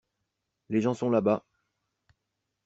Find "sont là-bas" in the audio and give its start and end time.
0.95-1.45